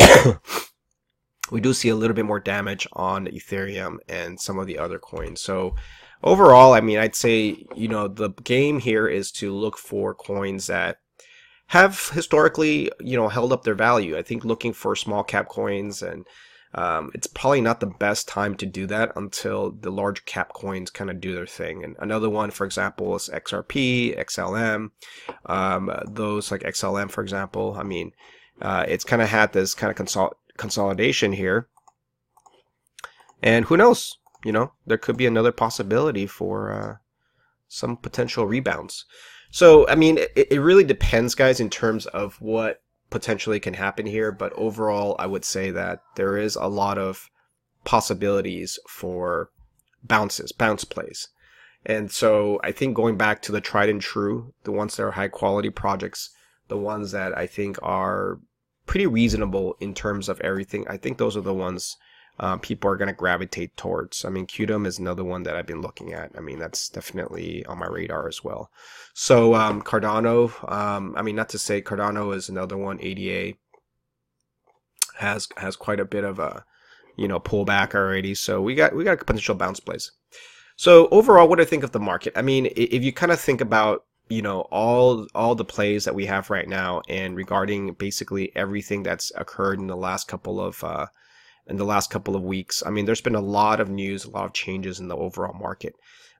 we 1.50 1.60
do 1.60 1.72
see 1.72 1.88
a 1.88 1.94
little 1.94 2.14
bit 2.14 2.24
more 2.24 2.40
damage 2.40 2.88
on 2.92 3.26
Ethereum 3.26 3.98
and 4.08 4.40
some 4.40 4.58
of 4.58 4.66
the 4.66 4.78
other 4.78 4.98
coins. 4.98 5.40
So 5.40 5.76
overall, 6.24 6.72
I 6.72 6.80
mean, 6.80 6.98
I'd 6.98 7.14
say 7.14 7.64
you 7.76 7.86
know 7.86 8.08
the 8.08 8.30
game 8.42 8.80
here 8.80 9.06
is 9.06 9.30
to 9.32 9.54
look 9.54 9.78
for 9.78 10.14
coins 10.14 10.66
that 10.66 10.98
have 11.68 12.10
historically, 12.10 12.90
you 13.00 13.16
know, 13.16 13.28
held 13.28 13.52
up 13.52 13.62
their 13.62 13.74
value. 13.74 14.16
I 14.16 14.22
think 14.22 14.44
looking 14.44 14.72
for 14.72 14.96
small 14.96 15.22
cap 15.22 15.48
coins 15.48 16.02
and 16.02 16.26
um, 16.74 17.10
it's 17.14 17.26
probably 17.26 17.60
not 17.60 17.80
the 17.80 17.86
best 17.86 18.28
time 18.28 18.54
to 18.56 18.66
do 18.66 18.86
that 18.86 19.12
until 19.16 19.70
the 19.70 19.90
large 19.90 20.24
cap 20.26 20.52
coins 20.52 20.90
kind 20.90 21.10
of 21.10 21.20
do 21.20 21.34
their 21.34 21.46
thing. 21.46 21.82
And 21.84 21.96
another 21.98 22.28
one, 22.28 22.50
for 22.50 22.64
example, 22.64 23.16
is 23.16 23.30
XRP, 23.32 24.18
XLM. 24.18 24.90
Um, 25.46 25.90
those 26.06 26.50
like 26.50 26.62
XLM, 26.62 27.10
for 27.10 27.22
example. 27.22 27.76
I 27.78 27.84
mean, 27.84 28.12
uh, 28.60 28.84
it's 28.86 29.04
kind 29.04 29.22
of 29.22 29.28
had 29.28 29.52
this 29.52 29.74
kind 29.74 29.90
of 29.90 30.06
consol- 30.06 30.34
consolidation 30.56 31.32
here. 31.32 31.68
And 33.42 33.66
who 33.66 33.76
knows? 33.76 34.18
You 34.44 34.52
know, 34.52 34.72
there 34.86 34.98
could 34.98 35.16
be 35.16 35.26
another 35.26 35.52
possibility 35.52 36.26
for 36.26 36.72
uh, 36.72 36.96
some 37.66 37.96
potential 37.96 38.46
rebounds. 38.46 39.04
So, 39.50 39.88
I 39.88 39.94
mean, 39.94 40.18
it, 40.18 40.48
it 40.50 40.60
really 40.60 40.84
depends, 40.84 41.34
guys, 41.34 41.60
in 41.60 41.70
terms 41.70 42.06
of 42.06 42.40
what 42.40 42.82
potentially 43.10 43.60
can 43.60 43.74
happen 43.74 44.06
here. 44.06 44.30
But 44.30 44.52
overall, 44.54 45.16
I 45.18 45.26
would 45.26 45.44
say 45.44 45.70
that 45.70 46.02
there 46.16 46.36
is 46.36 46.56
a 46.56 46.66
lot 46.66 46.98
of 46.98 47.30
possibilities 47.84 48.78
for 48.86 49.50
bounces, 50.02 50.52
bounce 50.52 50.84
plays. 50.84 51.28
And 51.86 52.10
so 52.10 52.60
I 52.62 52.72
think 52.72 52.94
going 52.94 53.16
back 53.16 53.40
to 53.42 53.52
the 53.52 53.60
tried 53.60 53.88
and 53.88 54.00
true, 54.00 54.52
the 54.64 54.72
ones 54.72 54.96
that 54.96 55.04
are 55.04 55.12
high 55.12 55.28
quality 55.28 55.70
projects, 55.70 56.30
the 56.68 56.76
ones 56.76 57.12
that 57.12 57.36
I 57.36 57.46
think 57.46 57.78
are 57.82 58.40
pretty 58.86 59.06
reasonable 59.06 59.76
in 59.80 59.94
terms 59.94 60.28
of 60.28 60.40
everything, 60.40 60.86
I 60.88 60.96
think 60.96 61.16
those 61.16 61.36
are 61.36 61.42
the 61.42 61.54
ones 61.54 61.96
uh, 62.40 62.56
people 62.56 62.90
are 62.90 62.96
going 62.96 63.08
to 63.08 63.14
gravitate 63.14 63.76
towards. 63.76 64.24
I 64.24 64.30
mean, 64.30 64.46
Qtum 64.46 64.86
is 64.86 64.98
another 64.98 65.24
one 65.24 65.42
that 65.42 65.56
I've 65.56 65.66
been 65.66 65.80
looking 65.80 66.12
at. 66.12 66.32
I 66.36 66.40
mean, 66.40 66.58
that's 66.58 66.88
definitely 66.88 67.64
on 67.66 67.78
my 67.78 67.86
radar 67.86 68.28
as 68.28 68.44
well. 68.44 68.70
So 69.14 69.54
um, 69.54 69.82
Cardano, 69.82 70.70
um, 70.70 71.14
I 71.16 71.22
mean, 71.22 71.36
not 71.36 71.48
to 71.50 71.58
say 71.58 71.82
Cardano 71.82 72.34
is 72.34 72.48
another 72.48 72.76
one. 72.76 72.98
ADA 73.00 73.56
has 75.16 75.48
has 75.56 75.74
quite 75.74 75.98
a 75.98 76.04
bit 76.04 76.24
of 76.24 76.38
a 76.38 76.64
you 77.18 77.26
know, 77.26 77.40
pullback 77.40 77.94
already. 77.94 78.34
So 78.34 78.62
we 78.62 78.74
got 78.74 78.94
we 78.94 79.04
got 79.04 79.20
a 79.20 79.24
potential 79.24 79.56
bounce 79.56 79.80
place. 79.80 80.12
So 80.76 81.08
overall, 81.10 81.48
what 81.48 81.56
do 81.56 81.62
I 81.62 81.66
think 81.66 81.82
of 81.82 81.90
the 81.90 82.00
market? 82.00 82.32
I 82.36 82.42
mean, 82.42 82.68
if 82.76 83.02
you 83.02 83.12
kind 83.12 83.32
of 83.32 83.40
think 83.40 83.60
about 83.60 84.04
you 84.28 84.40
know 84.40 84.60
all 84.70 85.26
all 85.34 85.54
the 85.56 85.64
plays 85.64 86.04
that 86.04 86.14
we 86.14 86.26
have 86.26 86.48
right 86.48 86.68
now 86.68 87.02
and 87.08 87.36
regarding 87.36 87.94
basically 87.94 88.54
everything 88.54 89.02
that's 89.02 89.32
occurred 89.34 89.80
in 89.80 89.88
the 89.88 89.96
last 89.96 90.28
couple 90.28 90.60
of 90.60 90.82
uh, 90.84 91.06
in 91.68 91.76
the 91.76 91.84
last 91.84 92.10
couple 92.10 92.34
of 92.34 92.42
weeks. 92.42 92.82
I 92.84 92.90
mean, 92.90 93.04
there's 93.04 93.20
been 93.20 93.34
a 93.34 93.40
lot 93.40 93.80
of 93.80 93.90
news, 93.90 94.24
a 94.24 94.30
lot 94.30 94.46
of 94.46 94.52
changes 94.52 95.00
in 95.00 95.08
the 95.08 95.16
overall 95.16 95.54
market. 95.54 95.94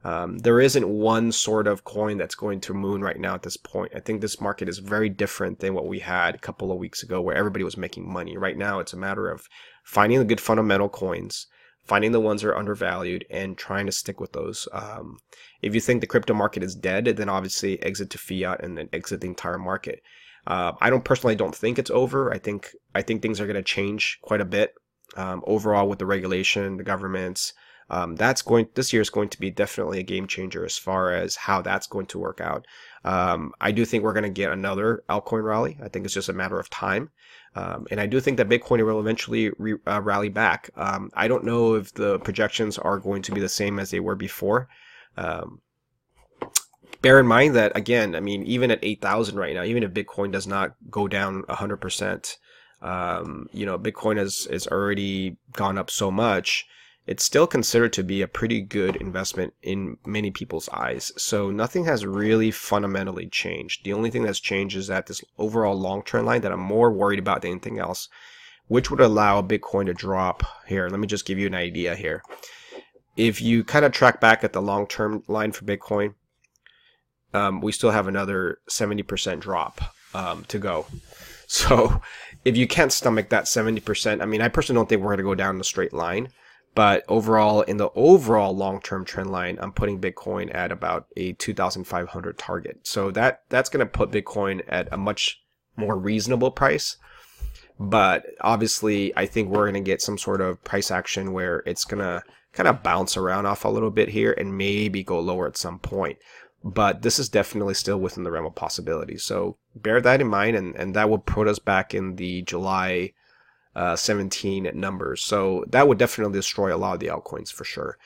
Um, 0.04 0.38
there 0.38 0.61
isn't 0.61 0.88
one 0.88 1.32
sort 1.32 1.66
of 1.66 1.85
coin 1.85 2.18
that's 2.18 2.37
going 2.37 2.61
to 2.62 2.75
moon 2.75 3.02
right 3.02 3.18
now 3.18 3.35
at 3.35 3.42
this 3.42 3.56
point. 3.56 3.92
I 3.94 4.00
think 4.00 4.20
this 4.20 4.40
market 4.40 4.68
is 4.68 4.78
very 4.78 5.08
different 5.08 5.58
than 5.58 5.75
what 5.75 5.87
we 5.87 5.99
had 5.99 6.35
a 6.35 6.38
couple 6.38 6.70
of 6.70 6.78
weeks 6.78 7.02
ago, 7.02 7.20
where 7.20 7.37
everybody 7.37 7.64
was 7.64 7.76
making 7.76 8.11
money. 8.11 8.37
Right 8.37 8.56
now, 8.56 8.78
it's 8.78 8.92
a 8.92 8.99
matter 8.99 9.28
of 9.28 9.49
finding 9.85 10.20
the 10.20 10.25
good 10.25 10.40
fundamental 10.40 10.88
coins, 10.88 11.49
finding 11.85 12.12
the 12.12 12.20
ones 12.20 12.42
that 12.42 12.49
are 12.49 12.56
undervalued, 12.56 13.25
and 13.28 13.58
trying 13.58 13.87
to 13.87 13.92
stick 13.92 14.20
with 14.20 14.32
those. 14.32 14.68
Um, 14.73 15.18
if 15.62 15.75
you 15.75 15.80
think 15.80 16.00
the 16.00 16.06
crypto 16.06 16.32
market 16.32 16.62
is 16.62 16.76
dead, 16.76 17.06
then 17.06 17.28
obviously 17.28 17.82
exit 17.82 18.11
to 18.11 18.18
fiat 18.18 18.62
and 18.62 18.78
then 18.78 18.88
exit 18.92 19.20
the 19.20 19.26
entire 19.26 19.58
market. 19.58 20.00
Uh, 20.47 20.73
I 20.80 20.90
don't 20.90 21.04
personally 21.04 21.35
don't 21.35 21.54
think 21.54 21.78
it's 21.78 21.90
over. 21.90 22.32
I 22.32 22.38
think 22.38 22.70
I 22.94 23.02
think 23.02 23.20
things 23.20 23.40
are 23.40 23.47
going 23.47 23.56
to 23.56 23.62
change 23.62 24.18
quite 24.23 24.40
a 24.40 24.47
bit 24.47 24.75
um, 25.16 25.42
overall 25.46 25.88
with 25.88 25.98
the 25.98 26.06
regulation, 26.06 26.76
the 26.76 26.84
governments. 26.84 27.52
Um, 27.90 28.16
that's 28.16 28.42
going 28.42 28.68
this 28.74 28.92
year 28.92 29.00
is 29.00 29.08
going 29.08 29.30
to 29.30 29.40
be 29.40 29.50
definitely 29.50 29.98
a 29.98 30.02
game 30.02 30.26
changer 30.26 30.64
as 30.64 30.76
far 30.76 31.12
as 31.12 31.36
how 31.36 31.62
that's 31.62 31.86
going 31.86 32.06
to 32.06 32.18
work 32.18 32.40
out. 32.40 32.66
Um, 33.04 33.52
I 33.60 33.72
do 33.72 33.84
think 33.84 34.04
we're 34.04 34.12
going 34.12 34.24
to 34.24 34.28
get 34.28 34.52
another 34.52 35.04
altcoin 35.08 35.42
rally. 35.42 35.78
I 35.82 35.88
think 35.88 36.04
it's 36.04 36.14
just 36.14 36.28
a 36.28 36.34
matter 36.34 36.60
of 36.60 36.68
time. 36.68 37.10
Um, 37.54 37.86
and 37.90 38.00
I 38.00 38.06
do 38.06 38.20
think 38.20 38.36
that 38.36 38.48
Bitcoin 38.48 38.84
will 38.84 39.00
eventually 39.00 39.50
re, 39.58 39.76
uh, 39.86 40.02
rally 40.02 40.28
back. 40.28 40.70
Um, 40.76 41.10
I 41.14 41.28
don't 41.28 41.44
know 41.44 41.74
if 41.74 41.94
the 41.94 42.18
projections 42.18 42.76
are 42.76 42.98
going 42.98 43.22
to 43.22 43.32
be 43.32 43.40
the 43.40 43.48
same 43.48 43.78
as 43.78 43.90
they 43.90 44.00
were 44.00 44.16
before. 44.16 44.68
Um, 45.16 45.62
bear 47.00 47.18
in 47.18 47.26
mind 47.26 47.56
that 47.56 47.76
again, 47.76 48.14
I 48.14 48.20
mean, 48.20 48.42
even 48.44 48.70
at 48.70 48.80
8,000 48.82 49.36
right 49.36 49.54
now, 49.54 49.64
even 49.64 49.82
if 49.82 49.92
Bitcoin 49.92 50.30
does 50.30 50.46
not 50.46 50.74
go 50.90 51.08
down 51.08 51.42
100%, 51.44 52.36
um, 52.80 53.49
you 53.52 53.66
know, 53.66 53.78
Bitcoin 53.78 54.16
has, 54.16 54.47
has 54.50 54.66
already 54.66 55.37
gone 55.52 55.78
up 55.78 55.90
so 55.90 56.11
much, 56.11 56.66
it's 57.08 57.25
still 57.25 57.47
considered 57.47 57.94
to 57.94 58.04
be 58.04 58.20
a 58.20 58.28
pretty 58.28 58.61
good 58.61 58.94
investment 58.97 59.54
in 59.62 59.97
many 60.04 60.30
people's 60.30 60.68
eyes. 60.68 61.11
So 61.16 61.50
nothing 61.50 61.87
has 61.87 62.04
really 62.04 62.50
fundamentally 62.50 63.28
changed. 63.28 63.82
The 63.85 63.94
only 63.94 64.11
thing 64.11 64.25
that's 64.25 64.40
changed 64.40 64.76
is 64.76 64.88
that 64.88 65.06
this 65.06 65.25
overall 65.38 65.75
long 65.75 66.02
trend 66.02 66.26
line 66.26 66.42
that 66.42 66.52
I'm 66.52 66.61
more 66.61 66.92
worried 66.92 67.18
about 67.18 67.40
than 67.40 67.52
anything 67.52 67.78
else, 67.78 68.11
which 68.66 68.90
would 68.90 69.00
allow 69.00 69.40
Bitcoin 69.40 69.87
to 69.87 69.94
drop 69.94 70.44
here. 70.66 70.87
Let 70.90 71.00
me 71.00 71.06
just 71.06 71.25
give 71.25 71.38
you 71.38 71.47
an 71.47 71.54
idea 71.54 71.97
here. 71.97 72.23
If 73.16 73.40
you 73.40 73.64
kind 73.64 73.87
of 73.87 73.92
track 73.92 74.20
back 74.20 74.44
at 74.44 74.52
the 74.52 74.61
long 74.61 74.87
term 74.87 75.23
line 75.28 75.52
for 75.52 75.64
Bitcoin, 75.64 76.12
um, 77.32 77.62
we 77.62 77.73
still 77.73 77.90
have 77.90 78.06
another 78.06 78.58
70% 78.68 79.40
drop 79.40 79.80
um, 80.14 80.44
to 80.49 80.58
go. 80.58 80.87
So 81.50 82.02
if 82.45 82.57
you 82.57 82.66
can't 82.66 82.92
stomach 82.92 83.28
that 83.30 83.45
70%, 83.45 84.23
I 84.23 84.26
mean, 84.26 84.40
I 84.40 84.49
personally 84.49 84.78
don't 84.78 84.88
think 84.88 85.00
we're 85.00 85.09
going 85.09 85.18
to 85.18 85.25
go 85.25 85.35
down 85.35 85.59
the 85.59 85.64
straight 85.64 85.92
line. 85.92 86.28
But 86.75 87.04
overall, 87.09 87.62
in 87.62 87.78
the 87.78 87.90
overall 87.97 88.54
long-term 88.54 89.04
trend 89.04 89.33
line, 89.33 89.59
I'm 89.61 89.73
putting 89.73 90.00
Bitcoin 90.00 90.54
at 90.54 90.71
about 90.71 91.07
a 91.16 91.33
2,500 91.33 92.38
target. 92.38 92.80
So 92.85 93.11
that 93.12 93.42
that's 93.49 93.68
going 93.68 93.85
to 93.85 93.90
put 93.90 94.12
Bitcoin 94.12 94.62
at 94.68 94.88
a 94.92 94.97
much 94.97 95.42
more 95.76 95.99
reasonable 95.99 96.52
price. 96.52 96.97
But 97.80 98.26
obviously, 98.40 99.16
I 99.16 99.26
think 99.26 99.49
we're 99.49 99.64
going 99.64 99.75
to 99.75 99.80
get 99.80 100.02
some 100.02 100.18
sort 100.18 100.40
of 100.40 100.62
price 100.62 100.90
action 100.90 101.33
where 101.33 101.62
it's 101.66 101.85
going 101.85 102.02
to 102.02 102.23
kind 102.52 102.68
of 102.68 102.83
bounce 102.83 103.16
around 103.16 103.47
off 103.47 103.64
a 103.64 103.68
little 103.68 103.90
bit 103.90 104.11
here 104.11 104.33
and 104.33 104.57
maybe 104.57 105.02
go 105.02 105.21
lower 105.21 105.47
at 105.47 105.57
some 105.57 105.78
point 105.78 106.18
but 106.64 107.02
this 107.02 107.18
is 107.18 107.28
definitely 107.28 107.74
still 107.74 107.98
within 107.98 108.24
the 108.24 108.30
realm 108.30 108.46
of 108.46 108.54
possibility. 108.54 109.16
So 109.16 109.56
bear 109.74 110.00
that 110.00 110.20
in 110.20 110.26
mind, 110.26 110.56
and, 110.56 110.74
and 110.76 110.94
that 110.94 111.08
would 111.08 111.26
put 111.26 111.48
us 111.48 111.58
back 111.58 111.94
in 111.94 112.16
the 112.16 112.42
July 112.42 113.12
uh, 113.76 113.94
17 113.94 114.70
numbers. 114.74 115.22
So 115.22 115.64
that 115.68 115.86
would 115.86 115.98
definitely 115.98 116.36
destroy 116.36 116.74
a 116.74 116.76
lot 116.76 116.94
of 116.94 117.00
the 117.00 117.06
altcoins 117.06 117.52
for 117.52 117.64
sure. 117.64 117.96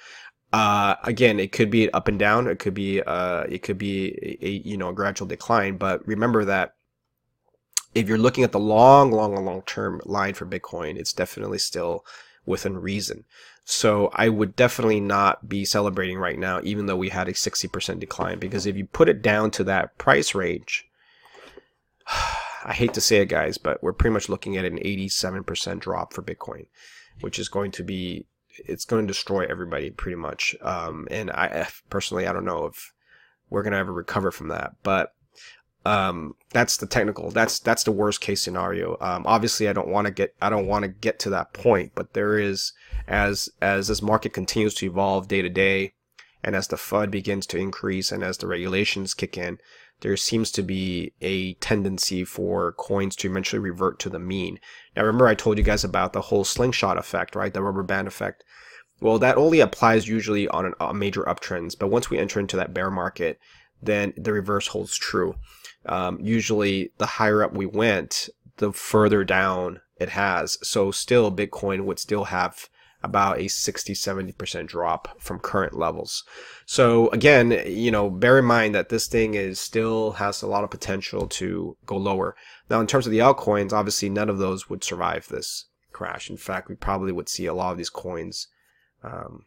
Uh, 0.52 0.96
again, 1.04 1.40
it 1.40 1.50
could 1.50 1.70
be 1.70 1.90
up 1.92 2.08
and 2.08 2.18
down. 2.18 2.46
It 2.46 2.58
could 2.58 2.74
be 2.74 3.00
uh, 3.00 3.44
it 3.48 3.62
could 3.62 3.78
be 3.78 4.38
a, 4.42 4.46
a 4.46 4.50
you 4.50 4.76
know 4.76 4.90
a 4.90 4.94
gradual 4.94 5.26
decline. 5.26 5.78
But 5.78 6.06
remember 6.06 6.44
that 6.44 6.74
if 7.94 8.06
you're 8.06 8.18
looking 8.18 8.44
at 8.44 8.52
the 8.52 8.58
long, 8.58 9.10
long, 9.12 9.34
long 9.44 9.62
term 9.62 10.02
line 10.04 10.34
for 10.34 10.44
Bitcoin, 10.44 10.96
it's 10.96 11.14
definitely 11.14 11.58
still 11.58 12.04
within 12.44 12.78
reason. 12.78 13.24
So 13.64 14.10
I 14.12 14.28
would 14.28 14.56
definitely 14.56 15.00
not 15.00 15.48
be 15.48 15.64
celebrating 15.64 16.18
right 16.18 16.38
now, 16.38 16.60
even 16.64 16.86
though 16.86 16.96
we 16.96 17.10
had 17.10 17.28
a 17.28 17.32
60% 17.32 18.00
decline, 18.00 18.38
because 18.38 18.66
if 18.66 18.76
you 18.76 18.86
put 18.86 19.08
it 19.08 19.22
down 19.22 19.50
to 19.52 19.64
that 19.64 19.96
price 19.98 20.34
range, 20.34 20.88
I 22.64 22.72
hate 22.74 22.94
to 22.94 23.00
say 23.00 23.18
it, 23.18 23.26
guys, 23.26 23.58
but 23.58 23.82
we're 23.82 23.92
pretty 23.92 24.14
much 24.14 24.28
looking 24.28 24.56
at 24.56 24.64
an 24.64 24.78
87% 24.78 25.80
drop 25.80 26.12
for 26.12 26.22
Bitcoin, 26.22 26.66
which 27.20 27.38
is 27.38 27.48
going 27.48 27.70
to 27.72 27.82
be, 27.82 28.26
it's 28.66 28.84
going 28.84 29.04
to 29.04 29.12
destroy 29.12 29.46
everybody 29.46 29.90
pretty 29.90 30.16
much. 30.16 30.54
Um, 30.60 31.08
and 31.10 31.30
I 31.30 31.68
personally, 31.88 32.26
I 32.26 32.32
don't 32.32 32.44
know 32.44 32.66
if 32.66 32.92
we're 33.48 33.62
going 33.62 33.72
to 33.72 33.78
ever 33.78 33.92
recover 33.92 34.30
from 34.30 34.48
that, 34.48 34.74
but 34.82 35.14
um, 35.84 36.34
that's 36.50 36.76
the 36.76 36.86
technical. 36.86 37.30
That's 37.30 37.58
that's 37.58 37.84
the 37.84 37.92
worst 37.92 38.20
case 38.20 38.42
scenario. 38.42 38.96
Um, 39.00 39.24
obviously, 39.26 39.68
I 39.68 39.72
don't 39.72 39.88
want 39.88 40.06
to 40.06 40.12
get 40.12 40.34
I 40.40 40.48
don't 40.48 40.66
want 40.66 40.84
to 40.84 40.88
get 40.88 41.18
to 41.20 41.30
that 41.30 41.52
point, 41.52 41.92
but 41.94 42.12
there 42.12 42.38
is 42.38 42.72
as 43.08 43.48
as 43.60 43.88
this 43.88 44.02
market 44.02 44.32
continues 44.32 44.74
to 44.74 44.86
evolve 44.86 45.28
day 45.28 45.42
to 45.42 45.48
day, 45.48 45.94
and 46.44 46.54
as 46.54 46.68
the 46.68 46.76
FUD 46.76 47.10
begins 47.10 47.46
to 47.48 47.58
increase 47.58 48.12
and 48.12 48.22
as 48.22 48.38
the 48.38 48.46
regulations 48.46 49.14
kick 49.14 49.36
in, 49.36 49.58
there 50.02 50.16
seems 50.16 50.52
to 50.52 50.62
be 50.62 51.12
a 51.20 51.54
tendency 51.54 52.24
for 52.24 52.72
coins 52.72 53.16
to 53.16 53.30
eventually 53.30 53.60
revert 53.60 53.98
to 54.00 54.10
the 54.10 54.20
mean. 54.20 54.60
Now, 54.94 55.02
remember 55.02 55.26
I 55.26 55.34
told 55.34 55.58
you 55.58 55.64
guys 55.64 55.82
about 55.82 56.12
the 56.12 56.22
whole 56.22 56.44
slingshot 56.44 56.96
effect, 56.96 57.34
right? 57.34 57.52
The 57.52 57.62
rubber 57.62 57.82
band 57.82 58.06
effect. 58.06 58.44
Well, 59.00 59.18
that 59.18 59.36
only 59.36 59.58
applies 59.58 60.06
usually 60.06 60.46
on 60.46 60.74
a 60.78 60.94
major 60.94 61.22
uptrends, 61.22 61.76
but 61.76 61.88
once 61.88 62.08
we 62.08 62.18
enter 62.18 62.38
into 62.38 62.56
that 62.56 62.72
bear 62.72 62.88
market, 62.88 63.40
then 63.82 64.12
the 64.16 64.32
reverse 64.32 64.68
holds 64.68 64.96
true 64.96 65.34
um, 65.86 66.18
usually 66.20 66.92
the 66.98 67.06
higher 67.06 67.42
up 67.42 67.54
we 67.54 67.66
went, 67.66 68.28
the 68.56 68.72
further 68.72 69.24
down 69.24 69.80
it 69.98 70.10
has. 70.10 70.58
So 70.62 70.90
still 70.90 71.32
Bitcoin 71.32 71.84
would 71.84 71.98
still 71.98 72.24
have 72.24 72.68
about 73.02 73.38
a 73.38 73.48
60 73.48 73.94
70% 73.94 74.66
drop 74.66 75.20
from 75.20 75.40
current 75.40 75.76
levels. 75.76 76.24
So 76.66 77.08
again, 77.10 77.50
you 77.66 77.90
know, 77.90 78.08
bear 78.08 78.38
in 78.38 78.44
mind 78.44 78.74
that 78.74 78.90
this 78.90 79.08
thing 79.08 79.34
is 79.34 79.58
still 79.58 80.12
has 80.12 80.42
a 80.42 80.46
lot 80.46 80.64
of 80.64 80.70
potential 80.70 81.26
to 81.28 81.76
go 81.84 81.96
lower. 81.96 82.36
Now 82.70 82.80
in 82.80 82.86
terms 82.86 83.06
of 83.06 83.12
the 83.12 83.18
altcoins, 83.18 83.72
obviously 83.72 84.08
none 84.08 84.28
of 84.28 84.38
those 84.38 84.70
would 84.70 84.84
survive 84.84 85.28
this 85.28 85.66
crash. 85.92 86.30
In 86.30 86.36
fact, 86.36 86.68
we 86.68 86.74
probably 86.74 87.12
would 87.12 87.28
see 87.28 87.46
a 87.46 87.54
lot 87.54 87.72
of 87.72 87.78
these 87.78 87.90
coins 87.90 88.48
um, 89.02 89.46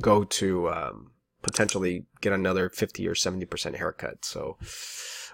go 0.00 0.24
to 0.24 0.70
um, 0.70 1.12
potentially 1.46 2.04
get 2.20 2.32
another 2.32 2.68
50 2.68 3.06
or 3.06 3.14
70% 3.14 3.76
haircut. 3.76 4.24
So, 4.24 4.58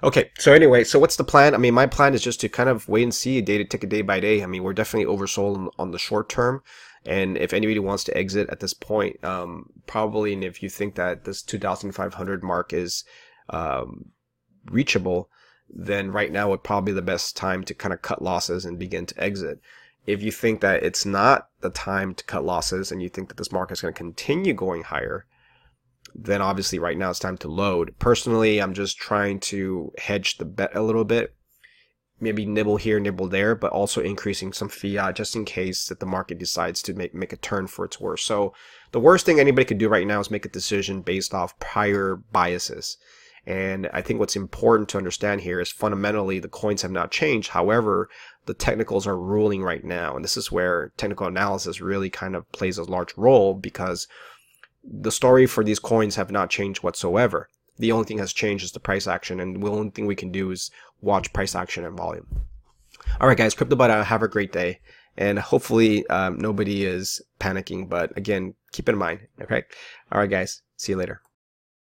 okay. 0.03 0.31
So 0.39 0.53
anyway, 0.53 0.85
so 0.85 0.99
what's 0.99 1.17
the 1.17 1.25
plan? 1.25 1.55
I 1.55 1.59
mean, 1.59 1.73
my 1.73 1.87
plan 1.87 2.13
is 2.13 2.23
just 2.23 2.41
to 2.43 2.49
kind 2.49 2.69
of 2.69 2.89
wait 2.89 3.05
and 3.05 3.15
see, 3.15 3.41
day 3.41 3.59
to 3.59 3.65
take 3.65 3.83
a 3.83 3.87
day 3.87 4.03
by 4.03 4.21
day. 4.21 4.43
I 4.43 4.47
mean, 4.47 4.63
we're 4.63 4.75
definitely 4.75 5.13
oversold 5.13 5.71
on, 5.79 5.91
the 5.91 5.99
short 5.99 6.29
term. 6.29 6.63
And 7.07 7.39
if 7.39 7.53
anybody 7.53 7.79
wants 7.79 8.05
to 8.05 8.17
exit 8.17 8.49
at 8.51 8.61
this 8.61 8.75
point, 8.75 9.25
um, 9.25 9.71
probably, 9.87 10.35
and 10.35 10.45
if 10.45 10.63
you 10.63 10.69
think 10.69 10.95
that 10.97 11.25
this 11.25 11.43
2,500 11.43 12.45
mark 12.45 12.73
is, 12.73 13.05
um, 13.49 14.11
reachable, 14.67 15.29
then 15.69 16.13
right 16.13 16.31
now 16.31 16.51
would 16.51 16.63
probably 16.63 16.93
be 16.93 16.97
the 16.97 17.03
best 17.03 17.37
time 17.37 17.65
to 17.65 17.75
kind 17.75 17.95
of 17.95 18.03
cut 18.03 18.23
losses 18.23 18.65
and 18.67 18.79
begin 18.79 19.07
to 19.07 19.21
exit. 19.21 19.61
If 20.07 20.23
you 20.23 20.31
think 20.31 20.61
that 20.61 20.83
it's 20.83 21.07
not 21.07 21.49
the 21.61 21.71
time 21.71 22.15
to 22.15 22.25
cut 22.25 22.45
losses 22.45 22.93
and 22.93 23.03
you 23.03 23.09
think 23.09 23.29
that 23.29 23.39
this 23.39 23.53
market 23.53 23.75
is 23.75 23.81
going 23.81 23.95
to 23.95 23.99
continue 23.99 24.53
going 24.53 24.83
higher, 24.83 25.27
then 26.15 26.43
obviously 26.43 26.79
right 26.79 26.97
now 26.97 27.11
it's 27.11 27.19
time 27.19 27.39
to 27.39 27.49
load. 27.49 27.95
Personally, 27.99 28.61
I'm 28.61 28.75
just 28.75 28.99
trying 28.99 29.41
to 29.41 29.93
hedge 29.99 30.39
the 30.39 30.45
bet 30.45 30.75
a 30.75 30.83
little 30.83 31.05
bit. 31.05 31.35
Maybe 32.21 32.47
nibble 32.47 32.77
here, 32.77 33.01
nibble 33.01 33.29
there, 33.29 33.57
but 33.57 33.73
also 33.73 34.01
increasing 34.01 34.53
some 34.53 34.69
fiat 34.69 35.17
just 35.17 35.35
in 35.35 35.45
case 35.45 35.87
that 35.87 35.99
the 35.99 36.07
market 36.07 36.39
decides 36.39 36.81
to 36.83 36.95
make, 36.95 37.15
make 37.15 37.33
a 37.33 37.37
turn 37.37 37.67
for 37.67 37.85
its 37.85 38.01
worst. 38.01 38.27
So 38.27 38.55
the 38.93 39.01
worst 39.01 39.27
thing 39.27 39.41
anybody 39.41 39.65
could 39.65 39.79
do 39.79 39.89
right 39.89 40.07
now 40.07 40.21
is 40.21 40.31
make 40.31 40.45
a 40.45 40.51
decision 40.51 41.03
based 41.03 41.35
off 41.35 41.59
prior 41.59 42.17
biases. 42.31 42.97
And 43.45 43.89
I 43.93 44.03
think 44.03 44.21
what's 44.21 44.37
important 44.37 44.89
to 44.91 44.99
understand 44.99 45.41
here 45.41 45.59
is 45.59 45.71
fundamentally 45.71 46.39
the 46.39 46.49
coins 46.49 46.83
have 46.83 46.93
not 46.93 47.11
changed. 47.11 47.51
However, 47.51 48.09
the 48.47 48.55
technicals 48.55 49.07
are 49.07 49.19
ruling 49.19 49.63
right 49.63 49.83
now. 49.83 50.15
And 50.15 50.25
this 50.25 50.37
is 50.37 50.53
where 50.53 50.93
technical 50.97 51.27
analysis 51.27 51.81
really 51.81 52.09
kind 52.09 52.37
of 52.37 52.51
plays 52.53 52.79
a 52.79 52.85
large 52.85 53.17
role 53.17 53.55
because 53.55 54.07
the 54.85 55.13
story 55.13 55.47
for 55.47 55.65
these 55.65 55.79
coins 55.79 56.17
have 56.17 56.31
not 56.31 56.51
changed 56.51 56.83
whatsoever. 56.83 57.49
The 57.79 57.93
only 57.93 58.05
thing 58.05 58.19
has 58.19 58.33
changed 58.33 58.65
is 58.65 58.73
the 58.73 58.81
price 58.81 59.07
action, 59.07 59.41
and 59.41 59.63
the 59.63 59.71
only 59.71 59.91
thing 59.91 60.07
we 60.07 60.17
can 60.17 60.31
do 60.31 60.51
is 60.51 60.71
watch 61.01 61.33
price 61.33 61.55
action 61.55 61.85
and 61.85 61.97
volume. 61.97 62.27
All 63.21 63.29
right, 63.29 63.37
guys, 63.37 63.55
crypto 63.55 63.77
CryptoBud, 63.77 64.05
have 64.05 64.23
a 64.23 64.29
great 64.29 64.53
day, 64.53 64.81
and 65.17 65.39
hopefully 65.39 66.07
um, 66.09 66.39
nobody 66.39 66.85
is 66.85 67.21
panicking. 67.41 67.89
But 67.89 68.17
again, 68.17 68.55
keep 68.73 68.89
in 68.89 68.97
mind. 68.97 69.21
Okay. 69.41 69.63
All 70.11 70.21
right, 70.21 70.31
guys. 70.31 70.63
See 70.77 70.93
you 70.93 70.99
later. 70.99 71.23